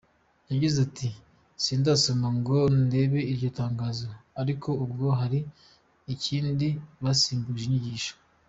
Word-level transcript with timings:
Yagize 0.51 0.77
ati 0.87 1.07
”Sindasoma 1.63 2.27
ngo 2.37 2.57
ndebe 2.85 3.19
iryo 3.31 3.49
tangazo 3.59 4.09
ariko 4.41 4.69
ubwo 4.83 5.05
hari 5.19 5.39
ikindi 6.13 6.67
basimbuje 7.03 7.63
inyigisho. 7.67 8.13